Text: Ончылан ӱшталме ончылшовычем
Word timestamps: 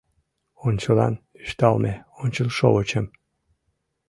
Ончылан 0.67 1.13
ӱшталме 1.43 1.93
ончылшовычем 2.21 3.05